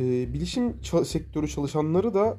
e, 0.00 0.32
bilişim 0.32 0.74
sektörü 1.04 1.48
çalışanları 1.48 2.14
da 2.14 2.36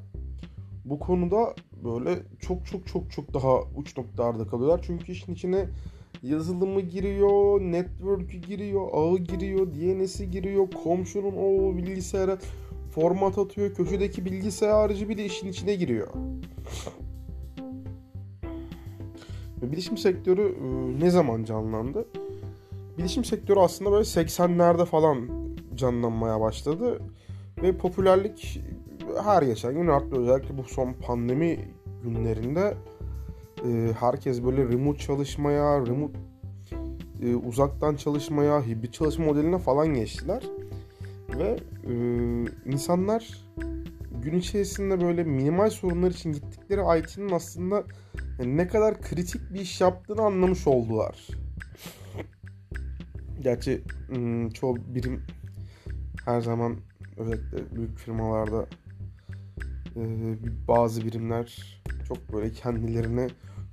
bu 0.86 1.00
konuda 1.00 1.56
böyle 1.84 2.20
çok 2.40 2.66
çok 2.66 2.88
çok 2.88 3.12
çok 3.12 3.34
daha 3.34 3.62
uç 3.76 3.98
noktalarda 3.98 4.48
kalıyorlar. 4.48 4.84
Çünkü 4.88 5.12
işin 5.12 5.34
içine 5.34 5.70
yazılımı 6.24 6.82
giriyor, 6.82 7.62
network'ü 7.62 8.38
giriyor, 8.38 8.88
ağı 8.94 9.18
giriyor, 9.18 9.68
DNS'i 9.68 10.32
giriyor, 10.32 10.68
komşunun 10.84 11.36
o 11.38 11.78
bilgisayara 11.78 12.38
format 12.92 13.38
atıyor, 13.38 13.74
köşedeki 13.74 14.26
bilgisayarcı 14.26 15.10
bile 15.10 15.26
işin 15.26 15.48
içine 15.48 15.76
giriyor. 15.76 16.08
Bilişim 19.62 19.98
sektörü 19.98 20.42
e, 20.42 21.00
ne 21.04 21.10
zaman 21.10 21.44
canlandı? 21.44 22.06
Bilişim 22.98 23.26
sektörü 23.26 23.60
aslında 23.60 23.92
böyle 23.92 24.04
80'lerde 24.04 24.86
falan 24.86 25.30
canlanmaya 25.76 26.42
başladı. 26.42 27.00
Ve 27.64 27.78
popülerlik 27.78 28.62
her 29.24 29.44
geçen 29.44 29.74
gün 29.74 29.88
arttı. 29.88 30.16
Özellikle 30.16 30.58
bu 30.58 30.64
son 30.64 30.94
pandemi 30.94 31.60
günlerinde 32.04 32.78
e, 33.66 33.94
herkes 34.00 34.44
böyle 34.44 34.68
remote 34.68 35.00
çalışmaya, 35.00 35.86
remote 35.86 36.20
e, 37.22 37.36
uzaktan 37.36 37.96
çalışmaya, 37.96 38.66
hibrit 38.66 38.94
çalışma 38.94 39.26
modeline 39.26 39.58
falan 39.58 39.88
geçtiler. 39.88 40.44
Ve 41.38 41.58
e, 41.88 41.94
insanlar 42.66 43.46
gün 44.22 44.40
içerisinde 44.40 45.02
böyle 45.02 45.24
minimal 45.24 45.70
sorunlar 45.70 46.12
için 46.12 46.34
gittikleri 46.34 47.00
IT'nin 47.00 47.32
aslında 47.32 47.84
ne 48.46 48.68
kadar 48.68 49.02
kritik 49.02 49.42
bir 49.54 49.60
iş 49.60 49.82
yaptığını 49.82 50.22
anlamış 50.22 50.68
oldular. 50.68 51.28
Gerçi 53.42 53.82
çoğu 54.54 54.76
birim 54.96 55.22
her 56.26 56.42
zaman 56.42 56.78
özellikle 57.18 57.76
büyük 57.76 57.98
firmalarda 57.98 58.66
e, 59.96 60.02
bazı 60.68 61.06
birimler 61.06 61.82
çok 62.08 62.34
böyle 62.34 62.52
kendilerine 62.52 63.28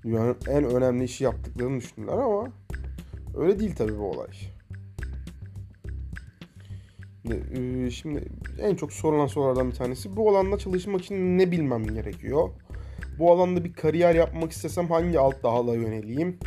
dünyanın 0.04 0.36
en 0.48 0.64
önemli 0.64 1.04
işi 1.04 1.24
yaptıklarını 1.24 1.80
düşündüler 1.80 2.12
ama 2.18 2.48
öyle 3.36 3.60
değil 3.60 3.74
tabii 3.76 3.98
bu 3.98 4.10
olay. 4.10 4.28
E, 7.30 7.90
Şimdi 7.90 8.24
en 8.60 8.74
çok 8.74 8.92
sorulan 8.92 9.26
sorulardan 9.26 9.70
bir 9.70 9.74
tanesi 9.76 10.16
bu 10.16 10.30
alanda 10.30 10.58
çalışmak 10.58 11.00
için 11.00 11.38
ne 11.38 11.50
bilmem 11.50 11.84
gerekiyor? 11.86 12.48
Bu 13.18 13.32
alanda 13.32 13.64
bir 13.64 13.72
kariyer 13.72 14.14
yapmak 14.14 14.52
istesem 14.52 14.86
hangi 14.86 15.18
alt 15.18 15.42
dala 15.42 15.74
yöneleyim? 15.74 16.38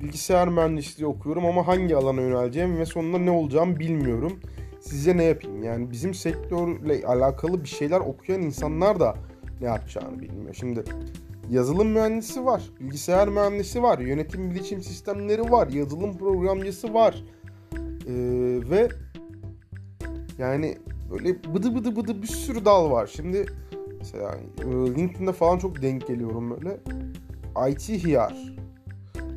Bilgisayar 0.00 0.48
mühendisliği 0.48 1.06
okuyorum 1.06 1.46
ama 1.46 1.66
hangi 1.66 1.96
alana 1.96 2.20
yöneleceğim 2.20 2.78
ve 2.78 2.86
sonunda 2.86 3.18
ne 3.18 3.30
olacağım 3.30 3.78
bilmiyorum. 3.78 4.40
Sizce 4.80 5.16
ne 5.16 5.24
yapayım? 5.24 5.62
Yani 5.62 5.90
bizim 5.90 6.14
sektörle 6.14 7.06
alakalı 7.06 7.62
bir 7.64 7.68
şeyler 7.68 8.00
okuyan 8.00 8.42
insanlar 8.42 9.00
da 9.00 9.14
ne 9.60 9.66
yapacağını 9.66 10.20
bilmiyor. 10.20 10.54
Şimdi 10.54 10.84
yazılım 11.50 11.88
mühendisi 11.88 12.44
var, 12.44 12.62
bilgisayar 12.80 13.28
mühendisi 13.28 13.82
var, 13.82 13.98
yönetim 13.98 14.50
bilişim 14.50 14.82
sistemleri 14.82 15.42
var, 15.42 15.68
yazılım 15.68 16.18
programcısı 16.18 16.94
var. 16.94 17.24
Ee, 18.06 18.12
ve 18.70 18.88
yani 20.38 20.78
böyle 21.10 21.44
bıdı 21.54 21.74
bıdı 21.74 21.96
bıdı 21.96 22.22
bir 22.22 22.26
sürü 22.26 22.64
dal 22.64 22.90
var. 22.90 23.06
Şimdi 23.06 23.46
mesela 23.98 24.38
e, 24.58 24.66
LinkedIn'de 24.70 25.32
falan 25.32 25.58
çok 25.58 25.82
denk 25.82 26.06
geliyorum 26.06 26.50
böyle. 26.50 26.80
IT 27.70 27.88
hiyar. 27.88 28.56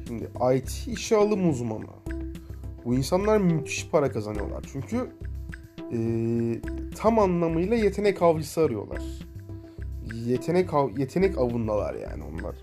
Şimdi 0.08 0.30
IT 0.56 0.88
işe 0.88 1.16
alım 1.16 1.50
uzmanı. 1.50 1.86
Bu 2.86 2.96
insanlar 2.96 3.38
müthiş 3.38 3.90
para 3.90 4.12
kazanıyorlar. 4.12 4.64
Çünkü 4.72 5.10
e, 5.94 6.00
tam 6.96 7.20
anlamıyla 7.20 7.76
yetenek 7.76 8.22
avcısı 8.22 8.62
arıyorlar. 8.62 9.02
Yetenek 10.26 10.74
av, 10.74 10.90
yetenek 10.98 11.38
avındalar 11.38 11.94
yani 11.94 12.24
onlar. 12.24 12.56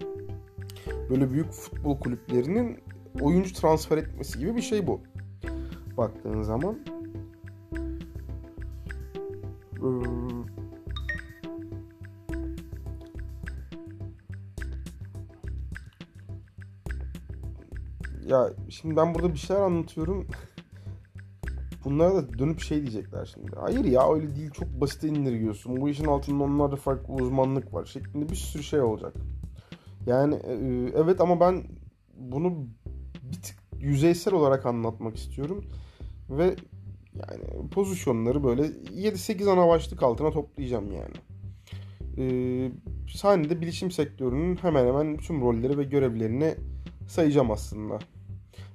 Böyle 1.11 1.31
büyük 1.31 1.51
futbol 1.51 2.01
kulüplerinin 2.01 2.79
oyuncu 3.21 3.55
transfer 3.55 3.99
etmesi 3.99 4.39
gibi 4.39 4.57
bir 4.57 4.63
şey 4.63 4.87
bu. 4.87 5.01
Baktığın 5.97 6.43
zaman. 6.43 6.79
Ee, 9.77 9.87
Ya 18.31 18.51
şimdi 18.69 18.97
ben 18.97 19.15
burada 19.15 19.33
bir 19.33 19.39
şeyler 19.39 19.61
anlatıyorum. 19.63 20.27
Bunlara 21.85 22.15
da 22.15 22.39
dönüp 22.39 22.61
şey 22.61 22.81
diyecekler 22.81 23.31
şimdi. 23.35 23.57
Hayır 23.57 23.85
ya 23.85 24.13
öyle 24.15 24.37
değil 24.37 24.51
çok 24.51 24.69
basit 24.81 25.05
indirgiyorsun. 25.05 25.81
Bu 25.81 25.89
işin 25.89 26.05
altında 26.05 26.45
onlarda 26.45 26.77
farklı 26.77 27.15
uzmanlık 27.15 27.75
var 27.75 27.85
şeklinde 27.85 28.29
bir 28.29 28.35
sürü 28.35 28.63
şey 28.63 28.81
olacak. 28.81 29.15
Yani 30.07 30.35
e, 30.35 30.55
evet 30.97 31.21
ama 31.21 31.41
ben 31.41 31.65
bunu 32.17 32.67
bir 33.23 33.43
tık 33.43 33.57
yüzeysel 33.81 34.35
olarak 34.35 34.67
anlatmak 34.67 35.17
istiyorum. 35.17 35.65
Ve 36.31 36.57
yani 37.15 37.71
pozisyonları 37.71 38.45
böyle 38.45 38.63
7-8 38.63 39.51
ana 39.51 39.69
başlık 39.69 40.03
altına 40.03 40.31
toplayacağım 40.31 40.93
yani. 40.93 41.15
Ee, 42.19 42.71
sahnede 43.15 43.61
bilişim 43.61 43.91
sektörünün 43.91 44.57
hemen 44.57 44.87
hemen 44.87 45.17
tüm 45.17 45.41
rolleri 45.41 45.79
ve 45.79 45.85
görevlerini 45.85 46.55
sayacağım 47.09 47.51
aslında. 47.51 47.99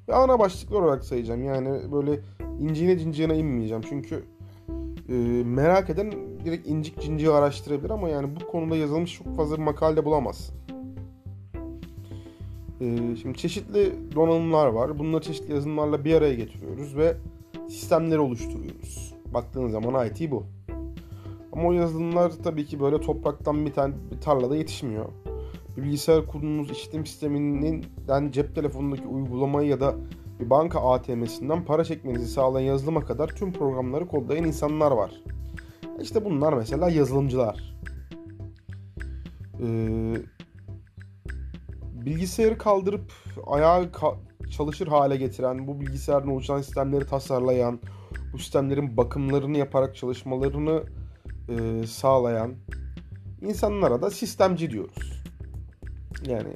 Ve 0.08 0.14
ana 0.14 0.40
başlıklar 0.40 0.82
olarak 0.82 1.06
sayacağım. 1.06 1.44
Yani 1.44 1.92
böyle 1.92 2.20
inciğine 2.60 3.00
cinciğine 3.00 3.38
inmeyeceğim. 3.38 3.84
Çünkü 3.90 4.24
e, 5.10 5.14
merak 5.46 5.90
eden 5.90 6.14
direkt 6.46 6.68
incik 6.68 7.02
cinciği 7.02 7.32
araştırabilir 7.32 7.90
ama 7.90 8.10
yani 8.10 8.36
bu 8.36 8.48
konuda 8.48 8.76
yazılmış 8.76 9.18
çok 9.18 9.38
fazla 9.38 9.58
bir 9.58 9.64
makale 9.64 10.06
bulamazsın. 10.06 10.56
E, 12.82 13.16
şimdi 13.22 13.38
çeşitli 13.38 13.94
donanımlar 14.16 14.68
var. 14.68 15.00
Bunları 15.00 15.22
çeşitli 15.22 15.54
yazılımlarla 15.54 16.06
bir 16.06 16.16
araya 16.16 16.34
getiriyoruz 16.34 16.98
ve 16.98 17.18
sistemleri 17.70 18.20
oluşturuyoruz. 18.20 19.14
Baktığın 19.34 19.68
zaman 19.68 20.08
IT 20.08 20.32
bu. 20.32 20.44
Ama 21.52 21.68
o 21.68 21.72
yazılımlar 21.72 22.32
tabii 22.44 22.66
ki 22.66 22.80
böyle 22.80 23.02
topraktan 23.02 23.66
bir 23.66 23.74
tane 23.74 23.94
bir 24.12 24.22
tarlada 24.22 24.56
yetişmiyor. 24.56 25.06
Bir 25.78 25.84
bilgisayar 25.84 26.28
kurduğunuz 26.28 26.72
işletim 26.72 27.06
sisteminden 27.06 28.32
cep 28.32 28.56
telefonundaki 28.56 29.08
uygulamayı 29.08 29.70
ya 29.70 29.80
da 29.80 29.96
bir 30.40 30.50
banka 30.50 30.80
ATM'sinden 30.80 31.66
para 31.66 31.84
çekmenizi 31.84 32.28
sağlayan 32.28 32.66
yazılıma 32.66 33.06
kadar 33.06 33.28
tüm 33.28 33.54
programları 33.54 34.08
kodlayan 34.08 34.44
insanlar 34.44 34.92
var. 34.92 35.12
İşte 36.02 36.26
bunlar 36.26 36.54
mesela 36.54 36.90
yazılımcılar. 36.90 37.76
Ee, 39.62 40.16
bilgisayarı 42.06 42.58
kaldırıp 42.58 43.14
ayağa 43.48 43.84
ka- 43.84 44.18
çalışır 44.52 44.88
hale 44.88 45.18
getiren, 45.18 45.68
bu 45.68 45.80
bilgisayarın 45.80 46.28
oluşan 46.28 46.62
sistemleri 46.62 47.08
tasarlayan, 47.08 47.80
bu 48.34 48.38
sistemlerin 48.38 48.98
bakımlarını 48.98 49.58
yaparak 49.58 49.96
çalışmalarını 49.96 50.84
e, 51.50 51.88
sağlayan 51.88 52.54
insanlara 53.42 54.02
da 54.02 54.12
sistemci 54.12 54.72
diyoruz. 54.72 55.24
Yani 56.28 56.54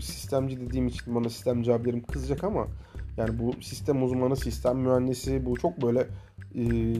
sistemci 0.00 0.60
dediğim 0.60 0.86
için 0.86 1.14
bana 1.14 1.28
sistemci 1.28 1.72
abilerim 1.72 2.02
kızacak 2.02 2.44
ama 2.44 2.66
yani 3.16 3.38
bu 3.38 3.62
sistem 3.62 4.02
uzmanı, 4.02 4.36
sistem 4.36 4.78
mühendisi 4.78 5.46
bu 5.46 5.56
çok 5.56 5.82
böyle 5.82 6.06
e, 6.54 6.94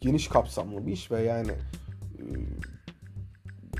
geniş 0.00 0.28
kapsamlı 0.28 0.86
bir 0.86 0.92
iş 0.92 1.10
ve 1.10 1.22
yani 1.22 1.52
e, 2.18 2.24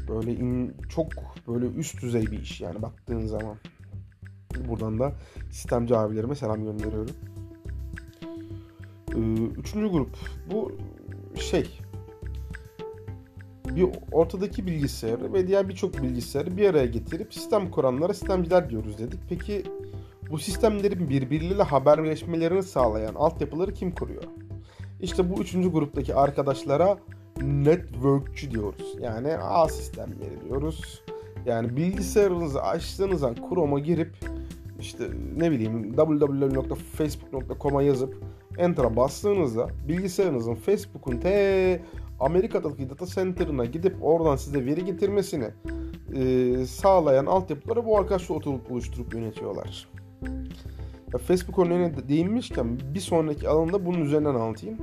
böyle 0.08 0.34
in, 0.34 0.74
çok 0.88 1.08
böyle 1.48 1.66
üst 1.66 2.02
düzey 2.02 2.22
bir 2.22 2.40
iş 2.40 2.60
yani 2.60 2.82
baktığın 2.82 3.26
zaman. 3.26 3.56
Buradan 4.68 4.98
da 4.98 5.12
sistemci 5.50 5.96
abilerime 5.96 6.34
selam 6.34 6.64
gönderiyorum. 6.64 7.16
E, 9.14 9.20
üçüncü 9.60 9.88
grup 9.88 10.16
bu 10.50 10.72
şey 11.40 11.80
bir 13.76 13.86
ortadaki 14.12 14.66
bilgisayarı 14.66 15.32
ve 15.32 15.46
diğer 15.46 15.68
birçok 15.68 16.02
bilgisayarı 16.02 16.56
bir 16.56 16.70
araya 16.70 16.86
getirip 16.86 17.34
sistem 17.34 17.70
kuranlara 17.70 18.14
sistemciler 18.14 18.70
diyoruz 18.70 18.98
dedik. 18.98 19.20
Peki 19.28 19.62
bu 20.30 20.38
sistemlerin 20.38 21.08
birbirleriyle 21.08 21.62
haberleşmelerini 21.62 22.62
sağlayan 22.62 23.14
altyapıları 23.14 23.74
kim 23.74 23.94
kuruyor? 23.94 24.22
İşte 25.00 25.30
bu 25.30 25.42
üçüncü 25.42 25.72
gruptaki 25.72 26.14
arkadaşlara 26.14 26.98
networkçü 27.42 28.50
diyoruz. 28.50 28.96
Yani 29.00 29.36
ağ 29.36 29.68
sistemleri 29.68 30.44
diyoruz. 30.44 31.02
Yani 31.46 31.76
bilgisayarınızı 31.76 32.62
açtığınız 32.62 33.22
an 33.22 33.34
Chrome'a 33.34 33.78
girip 33.78 34.16
işte 34.80 35.04
ne 35.36 35.50
bileyim 35.50 35.92
www.facebook.com'a 35.96 37.82
yazıp 37.82 38.22
Enter'a 38.58 38.96
bastığınızda 38.96 39.68
bilgisayarınızın 39.88 40.54
Facebook'un 40.54 41.16
te 41.16 41.82
Amerika'daki 42.20 42.90
data 42.90 43.06
center'ına 43.06 43.64
gidip 43.64 43.96
oradan 44.02 44.36
size 44.36 44.66
veri 44.66 44.84
getirmesini 44.84 45.48
e, 46.14 46.66
sağlayan 46.66 47.26
altyapıları 47.26 47.86
bu 47.86 47.98
arkadaşlar 47.98 48.36
oturup 48.36 48.72
oluşturup 48.72 49.14
yönetiyorlar. 49.14 49.88
Ya 51.12 51.18
Facebook 51.18 51.58
örneğine 51.58 51.96
de 51.96 52.08
değinmişken 52.08 52.80
bir 52.94 53.00
sonraki 53.00 53.48
alanda 53.48 53.86
bunun 53.86 54.00
üzerinden 54.00 54.34
anlatayım. 54.34 54.78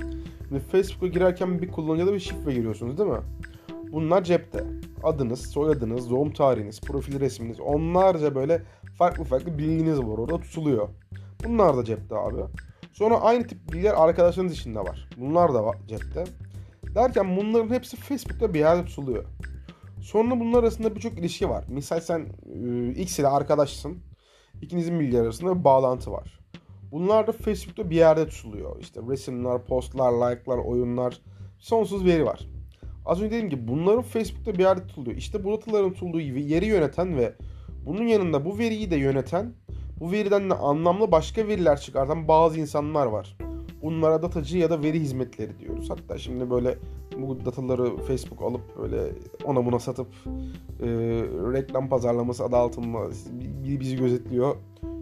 Şimdi 0.48 0.60
Facebook'a 0.60 1.06
girerken 1.06 1.62
bir 1.62 1.68
kullanıcıda 1.68 2.12
bir 2.12 2.18
şifre 2.18 2.52
giriyorsunuz 2.54 2.98
değil 2.98 3.10
mi? 3.10 3.20
Bunlar 3.92 4.24
cepte. 4.24 4.64
Adınız, 5.02 5.40
soyadınız, 5.50 6.10
doğum 6.10 6.32
tarihiniz, 6.32 6.80
profil 6.80 7.20
resminiz, 7.20 7.60
onlarca 7.60 8.34
böyle 8.34 8.62
farklı 8.98 9.24
farklı 9.24 9.58
bilginiz 9.58 9.98
var 9.98 10.18
orada 10.18 10.40
tutuluyor. 10.40 10.88
Bunlar 11.44 11.76
da 11.76 11.84
cepte 11.84 12.16
abi. 12.16 12.40
Sonra 12.92 13.20
aynı 13.20 13.46
tip 13.46 13.72
bilgiler 13.72 13.94
arkadaşlarınız 13.96 14.52
içinde 14.52 14.80
var. 14.80 15.08
Bunlar 15.16 15.54
da 15.54 15.64
var 15.64 15.76
cepte. 15.88 16.24
Derken 16.94 17.36
bunların 17.36 17.74
hepsi 17.74 17.96
Facebook'ta 17.96 18.54
bir 18.54 18.58
yerde 18.58 18.84
tutuluyor. 18.84 19.24
Sonra 20.00 20.40
bunlar 20.40 20.58
arasında 20.58 20.94
birçok 20.94 21.18
ilişki 21.18 21.48
var. 21.48 21.64
Misal 21.68 22.00
sen 22.00 22.26
e, 22.54 22.90
X 22.90 23.18
ile 23.18 23.28
arkadaşsın. 23.28 23.98
İkinizin 24.62 25.00
bilgiler 25.00 25.22
arasında 25.22 25.58
bir 25.58 25.64
bağlantı 25.64 26.12
var. 26.12 26.40
Bunlar 26.92 27.26
da 27.26 27.32
Facebook'ta 27.32 27.90
bir 27.90 27.96
yerde 27.96 28.28
tutuluyor. 28.28 28.80
İşte 28.80 29.00
resimler, 29.10 29.64
postlar, 29.64 30.12
like'lar, 30.12 30.58
oyunlar, 30.58 31.20
sonsuz 31.58 32.04
veri 32.04 32.24
var. 32.24 32.48
Az 33.06 33.18
önce 33.18 33.30
dediğim 33.30 33.50
gibi 33.50 33.68
bunların 33.68 34.02
Facebook'ta 34.02 34.54
bir 34.54 34.58
yerde 34.58 34.86
tutuluyor. 34.86 35.16
İşte 35.16 35.44
bu 35.44 35.52
dataların 35.52 35.92
tutulduğu 35.92 36.20
yeri 36.20 36.66
yöneten 36.66 37.16
ve 37.16 37.34
bunun 37.86 38.04
yanında 38.04 38.44
bu 38.44 38.58
veriyi 38.58 38.90
de 38.90 38.96
yöneten, 38.96 39.54
bu 40.00 40.12
veriden 40.12 40.50
de 40.50 40.54
anlamlı 40.54 41.12
başka 41.12 41.48
veriler 41.48 41.80
çıkartan 41.80 42.28
bazı 42.28 42.60
insanlar 42.60 43.06
var. 43.06 43.36
Bunlara 43.82 44.22
datacı 44.22 44.58
ya 44.58 44.70
da 44.70 44.82
veri 44.82 45.00
hizmetleri 45.00 45.58
diyoruz. 45.58 45.90
Hatta 45.90 46.18
şimdi 46.18 46.50
böyle 46.50 46.78
bu 47.18 47.44
dataları 47.44 47.96
Facebook 47.96 48.42
alıp 48.42 48.78
böyle 48.78 49.12
ona 49.44 49.66
buna 49.66 49.78
satıp 49.78 50.06
e, 50.80 50.86
reklam 51.52 51.88
pazarlaması 51.88 52.44
adı 52.44 52.56
altında 52.56 53.10
biri 53.64 53.80
bizi 53.80 53.96
gözetliyor, 53.96 54.56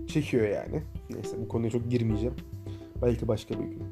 çekiyor 0.06 0.48
yani. 0.48 0.82
Neyse 1.10 1.36
bu 1.44 1.48
konuya 1.48 1.70
çok 1.70 1.90
girmeyeceğim. 1.90 2.34
Belki 3.02 3.28
başka 3.28 3.54
bir 3.54 3.64
gün. 3.64 3.82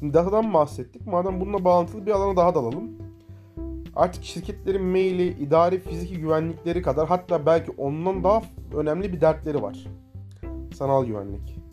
Şimdi 0.00 0.14
datadan 0.14 0.54
bahsettik. 0.54 1.06
Madem 1.06 1.40
bununla 1.40 1.64
bağlantılı 1.64 2.06
bir 2.06 2.10
alana 2.10 2.36
daha 2.36 2.54
dalalım. 2.54 2.90
Artık 3.96 4.24
şirketlerin 4.24 4.84
maili, 4.84 5.28
idari 5.28 5.78
fiziki 5.78 6.20
güvenlikleri 6.20 6.82
kadar 6.82 7.08
hatta 7.08 7.46
belki 7.46 7.70
ondan 7.78 8.24
daha 8.24 8.42
önemli 8.76 9.12
bir 9.12 9.20
dertleri 9.20 9.62
var. 9.62 9.86
Sanal 10.74 11.04
güvenlik. 11.04 11.67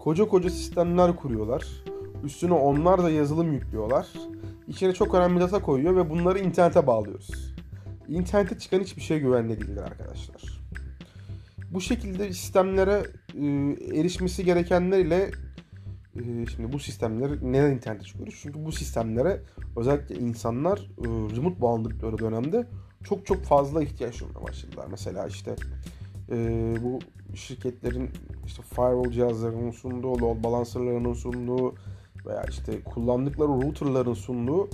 Koca 0.00 0.28
koca 0.28 0.50
sistemler 0.50 1.16
kuruyorlar. 1.16 1.66
Üstüne 2.24 2.52
onlar 2.52 3.02
da 3.02 3.10
yazılım 3.10 3.52
yüklüyorlar. 3.52 4.08
İçine 4.68 4.92
çok 4.92 5.14
önemli 5.14 5.40
data 5.40 5.62
koyuyor 5.62 5.96
ve 5.96 6.10
bunları 6.10 6.38
internete 6.38 6.86
bağlıyoruz. 6.86 7.54
İnternete 8.08 8.58
çıkan 8.58 8.80
hiçbir 8.80 9.02
şey 9.02 9.20
güvenli 9.20 9.60
değildir 9.60 9.82
arkadaşlar. 9.82 10.60
Bu 11.70 11.80
şekilde 11.80 12.32
sistemlere 12.32 13.06
e, 13.34 13.46
erişmesi 14.00 14.44
gerekenler 14.44 14.98
ile 14.98 15.30
e, 16.14 16.46
şimdi 16.46 16.72
bu 16.72 16.78
sistemleri 16.78 17.52
neden 17.52 17.70
internete 17.70 18.04
çıkıyoruz? 18.04 18.38
Çünkü 18.42 18.64
bu 18.64 18.72
sistemlere 18.72 19.40
özellikle 19.76 20.14
insanlar 20.14 20.78
e, 20.78 21.04
remote 21.36 21.60
bağlandıkları 21.60 22.18
dönemde 22.18 22.66
çok 23.04 23.26
çok 23.26 23.42
fazla 23.42 23.82
ihtiyaç 23.82 24.20
duymaya 24.20 24.42
başladılar. 24.42 24.86
Mesela 24.90 25.26
işte 25.26 25.56
e, 26.30 26.36
bu 26.82 26.98
şirketlerin 27.34 28.10
işte 28.50 28.62
firewall 28.62 29.10
cihazlarının 29.10 29.70
sunduğu, 29.70 30.12
load 30.20 30.44
balancerlarının 30.44 31.14
sunduğu 31.14 31.74
veya 32.26 32.44
işte 32.50 32.82
kullandıkları 32.84 33.48
routerların 33.48 34.14
sunduğu 34.14 34.68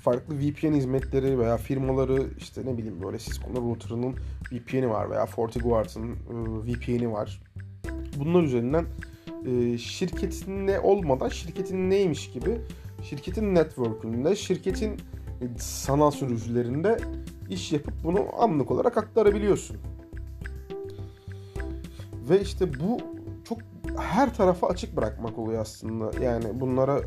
farklı 0.00 0.34
VPN 0.38 0.74
hizmetleri 0.74 1.38
veya 1.38 1.56
firmaları 1.56 2.26
işte 2.38 2.66
ne 2.66 2.78
bileyim 2.78 3.02
böyle 3.02 3.18
Cisco'nun 3.18 3.70
router'ının 3.70 4.14
VPN'i 4.52 4.90
var 4.90 5.10
veya 5.10 5.26
FortiGuard'ın 5.26 6.10
e, 6.12 6.16
VPN'i 6.72 7.12
var. 7.12 7.42
Bunlar 8.18 8.42
üzerinden 8.42 8.84
e, 9.46 9.78
şirketin 9.78 10.66
ne 10.66 10.80
olmadan 10.80 11.28
şirketin 11.28 11.90
neymiş 11.90 12.30
gibi 12.30 12.60
şirketin 13.02 13.54
network'ünde, 13.54 14.36
şirketin 14.36 14.96
sanal 15.58 16.10
sürücülerinde 16.10 16.98
iş 17.50 17.72
yapıp 17.72 17.94
bunu 18.04 18.26
anlık 18.38 18.70
olarak 18.70 18.96
aktarabiliyorsun. 18.96 19.76
Ve 22.30 22.40
işte 22.40 22.80
bu 22.80 22.98
çok 23.44 23.58
her 23.98 24.34
tarafa 24.34 24.66
açık 24.66 24.96
bırakmak 24.96 25.38
oluyor 25.38 25.62
aslında. 25.62 26.24
Yani 26.24 26.60
bunlara 26.60 27.00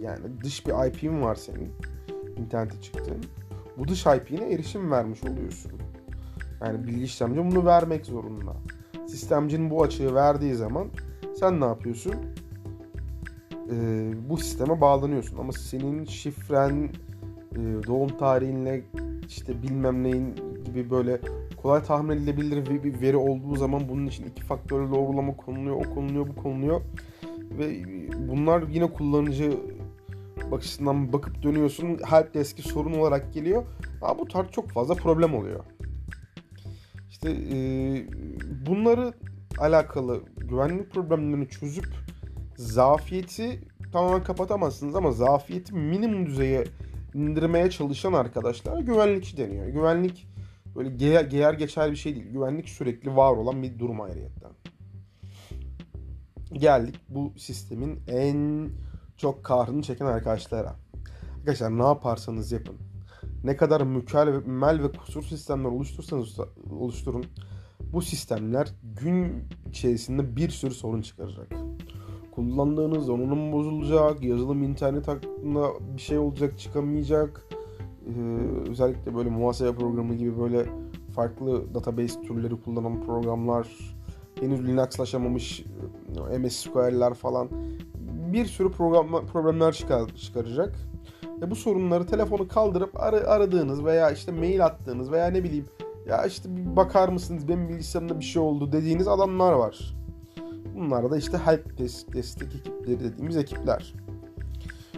yani 0.00 0.20
dış 0.44 0.66
bir 0.66 0.86
IP'in 0.88 1.22
var 1.22 1.34
senin 1.34 1.72
internete 2.36 2.80
çıktığın. 2.80 3.24
Bu 3.78 3.88
dış 3.88 4.06
IP'ne 4.06 4.52
erişim 4.52 4.90
vermiş 4.90 5.24
oluyorsun. 5.24 5.72
Yani 6.60 6.86
bilgi 6.86 7.04
işlemci 7.04 7.38
bunu 7.38 7.66
vermek 7.66 8.06
zorunda. 8.06 8.52
Sistemcinin 9.06 9.70
bu 9.70 9.82
açığı 9.82 10.14
verdiği 10.14 10.54
zaman 10.54 10.88
sen 11.40 11.60
ne 11.60 11.64
yapıyorsun? 11.64 12.14
Ee, 13.72 14.12
bu 14.30 14.36
sisteme 14.36 14.80
bağlanıyorsun. 14.80 15.38
Ama 15.38 15.52
senin 15.52 16.04
şifren, 16.04 16.90
e, 17.52 17.58
doğum 17.86 18.16
tarihinle 18.16 18.84
işte 19.28 19.62
bilmem 19.62 20.02
neyin 20.02 20.34
gibi 20.64 20.90
böyle 20.90 21.20
kolay 21.62 21.82
tahmin 21.82 22.16
edilebilir 22.16 22.84
bir 22.84 23.00
veri 23.00 23.16
olduğu 23.16 23.56
zaman 23.56 23.88
bunun 23.88 24.06
için 24.06 24.24
iki 24.24 24.42
faktörlü 24.42 24.90
doğrulama 24.90 25.36
konuluyor, 25.36 25.76
o 25.76 25.94
konuluyor, 25.94 26.26
bu 26.28 26.42
konuluyor. 26.42 26.80
Ve 27.58 27.84
bunlar 28.28 28.68
yine 28.68 28.92
kullanıcı 28.92 29.52
bakışından 30.50 31.12
bakıp 31.12 31.42
dönüyorsun. 31.42 31.98
Helpdesk'i 32.04 32.62
sorun 32.62 32.94
olarak 32.94 33.32
geliyor. 33.32 33.64
Ama 34.02 34.18
bu 34.18 34.28
tarz 34.28 34.50
çok 34.50 34.70
fazla 34.70 34.94
problem 34.94 35.34
oluyor. 35.34 35.64
İşte 37.10 37.30
e, 37.30 37.58
bunları 38.66 39.12
alakalı 39.58 40.20
güvenlik 40.36 40.90
problemlerini 40.90 41.48
çözüp 41.48 41.88
zafiyeti 42.56 43.60
tamamen 43.92 44.24
kapatamazsınız 44.24 44.94
ama 44.94 45.12
zafiyeti 45.12 45.74
minimum 45.74 46.26
düzeye 46.26 46.64
indirmeye 47.14 47.70
çalışan 47.70 48.12
arkadaşlar 48.12 48.80
güvenlikçi 48.80 49.36
deniyor. 49.36 49.66
Güvenlik 49.66 50.28
böyle 50.76 50.90
geyer, 50.90 51.24
geyer 51.24 51.54
geçer 51.54 51.90
bir 51.90 51.96
şey 51.96 52.14
değil. 52.14 52.26
Güvenlik 52.26 52.68
sürekli 52.68 53.16
var 53.16 53.32
olan 53.32 53.62
bir 53.62 53.78
durum 53.78 54.00
ayrıyetten. 54.00 54.50
Geldik 56.52 57.00
bu 57.08 57.32
sistemin 57.36 58.00
en 58.08 58.70
çok 59.16 59.44
kahrını 59.44 59.82
çeken 59.82 60.06
arkadaşlara. 60.06 60.76
Arkadaşlar 61.38 61.78
ne 61.78 61.82
yaparsanız 61.82 62.52
yapın. 62.52 62.76
Ne 63.44 63.56
kadar 63.56 63.80
mükemmel 63.80 64.82
ve 64.82 64.92
kusur 64.92 65.22
sistemler 65.22 65.68
oluşturursanız 65.68 66.38
oluşturun. 66.70 67.24
Bu 67.80 68.02
sistemler 68.02 68.68
gün 69.00 69.44
içerisinde 69.68 70.36
bir 70.36 70.50
sürü 70.50 70.74
sorun 70.74 71.02
çıkaracak. 71.02 71.52
Kullandığınız 72.34 73.08
donanım 73.08 73.52
bozulacak, 73.52 74.22
yazılım 74.22 74.62
internet 74.62 75.08
hakkında 75.08 75.68
bir 75.96 76.00
şey 76.00 76.18
olacak, 76.18 76.58
çıkamayacak. 76.58 77.46
Ee, 78.06 78.70
özellikle 78.70 79.14
böyle 79.14 79.30
muhasebe 79.30 79.74
programı 79.74 80.14
gibi 80.14 80.38
böyle 80.40 80.66
farklı 81.14 81.74
database 81.74 82.22
türleri 82.22 82.62
kullanan 82.62 83.02
programlar, 83.06 83.68
henüz 84.40 84.66
Linux'laşamamış 84.68 85.64
MS 86.38 86.56
SQL'ler 86.56 87.14
falan 87.14 87.48
bir 88.32 88.46
sürü 88.46 88.70
program, 88.70 89.26
problemler 89.26 89.72
çıkar, 89.72 90.08
çıkaracak. 90.16 90.74
E 91.42 91.50
bu 91.50 91.56
sorunları 91.56 92.06
telefonu 92.06 92.48
kaldırıp 92.48 93.00
ar- 93.00 93.12
aradığınız 93.12 93.84
veya 93.84 94.10
işte 94.10 94.32
mail 94.32 94.64
attığınız 94.64 95.12
veya 95.12 95.26
ne 95.26 95.44
bileyim 95.44 95.66
ya 96.08 96.24
işte 96.26 96.56
bir 96.56 96.76
bakar 96.76 97.08
mısınız 97.08 97.48
benim 97.48 97.68
bilgisayarımda 97.68 98.20
bir 98.20 98.24
şey 98.24 98.42
oldu 98.42 98.72
dediğiniz 98.72 99.08
adamlar 99.08 99.52
var. 99.52 99.94
Bunlar 100.74 101.10
da 101.10 101.16
işte 101.16 101.38
help 101.38 101.78
desk, 101.78 102.14
destek 102.14 102.54
ekipleri 102.54 103.00
dediğimiz 103.00 103.36
ekipler. 103.36 103.94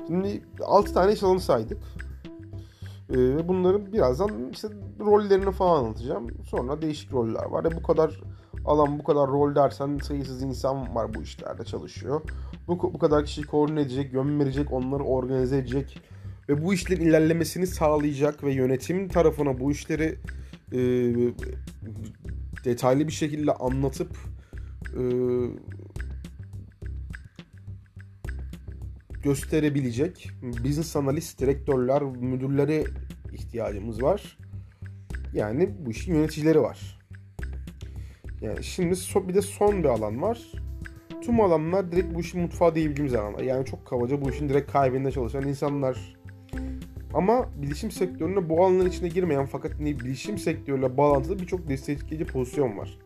Şimdi 0.07 0.43
6 0.61 0.95
tane 0.95 1.13
iş 1.13 1.23
alanı 1.23 1.41
saydık. 1.41 1.79
Ee, 3.11 3.19
ve 3.19 3.49
bunların 3.49 3.93
birazdan 3.93 4.51
işte 4.53 4.69
rollerini 5.01 5.53
falan 5.53 5.85
anlatacağım. 5.85 6.27
Sonra 6.45 6.83
değişik 6.83 7.13
roller 7.13 7.45
var. 7.45 7.65
E 7.65 7.77
bu 7.77 7.83
kadar 7.83 8.21
alan 8.65 8.99
bu 8.99 9.05
kadar 9.05 9.29
rol 9.29 9.55
dersen 9.55 9.99
sayısız 9.99 10.43
insan 10.43 10.95
var 10.95 11.15
bu 11.15 11.23
işlerde 11.23 11.65
çalışıyor. 11.65 12.21
Bu, 12.69 12.83
bu 12.83 12.99
kadar 12.99 13.25
kişi 13.25 13.43
koordine 13.43 13.81
edecek, 13.81 14.13
yön 14.13 14.41
verecek, 14.41 14.73
onları 14.73 15.03
organize 15.03 15.59
edecek 15.59 16.01
ve 16.49 16.65
bu 16.65 16.75
işlerin 16.75 17.07
ilerlemesini 17.07 17.67
sağlayacak 17.67 18.45
ve 18.45 18.53
yönetim 18.53 19.09
tarafına 19.09 19.61
bu 19.61 19.73
işleri 19.73 20.19
e, 20.73 20.79
detaylı 22.65 23.07
bir 23.07 23.13
şekilde 23.13 23.53
anlatıp 23.53 24.17
gösterebilecek 29.23 30.31
business 30.43 30.97
analist, 30.97 31.41
direktörler, 31.41 32.03
müdürlere 32.03 32.85
ihtiyacımız 33.33 34.03
var. 34.03 34.39
Yani 35.35 35.71
bu 35.87 35.91
işin 35.91 36.15
yöneticileri 36.15 36.61
var. 36.61 37.01
Yani 38.41 38.65
şimdi 38.65 38.95
bir 39.29 39.35
de 39.35 39.43
son 39.43 39.83
bir 39.83 39.89
alan 39.89 40.23
var. 40.23 40.53
Tüm 41.23 41.41
alanlar 41.41 41.93
direkt 41.93 42.15
bu 42.15 42.21
işin 42.21 42.41
mutfağı 42.41 42.75
diyebildiğimiz 42.75 43.15
alanlar. 43.15 43.43
Yani 43.43 43.67
çok 43.67 43.87
kabaca 43.87 44.23
bu 44.23 44.31
işin 44.31 44.49
direkt 44.49 44.73
kalbinde 44.73 45.13
çalışan 45.13 45.49
insanlar. 45.49 46.17
Ama 47.15 47.49
bilişim 47.63 47.91
sektörüne 47.91 48.49
bu 48.49 48.65
alanların 48.65 48.89
içine 48.89 49.09
girmeyen 49.09 49.47
fakat 49.47 49.81
bilişim 49.81 50.39
sektörüyle 50.39 50.97
bağlantılı 50.97 51.39
birçok 51.39 51.69
destekleyici 51.69 52.27
pozisyon 52.27 52.79
var. 52.79 52.99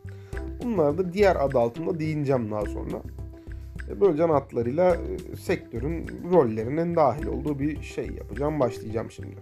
Bunlar 0.62 0.98
da 0.98 1.12
diğer 1.12 1.36
adı 1.36 1.58
altında 1.58 2.00
değineceğim 2.00 2.50
daha 2.50 2.66
sonra. 2.66 3.02
E, 3.90 4.00
Böylece 4.00 4.22
hatlarıyla 4.22 4.94
e, 4.94 5.36
sektörün 5.36 6.06
rollerinin 6.32 6.96
dahil 6.96 7.26
olduğu 7.26 7.58
bir 7.58 7.82
şey 7.82 8.06
yapacağım. 8.06 8.60
Başlayacağım 8.60 9.10
şimdi. 9.10 9.36